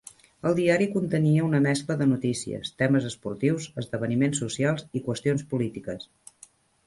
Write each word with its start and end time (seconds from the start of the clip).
El 0.49 0.53
diari 0.59 0.85
contenia 0.93 1.43
una 1.47 1.59
mescla 1.65 1.97
de 1.99 2.07
noticies, 2.13 2.71
temes 2.83 3.05
esportius, 3.11 3.69
esdeveniments 3.83 4.43
socials 4.45 4.87
i 5.01 5.05
qüestions 5.09 5.45
polítiques. 5.55 6.11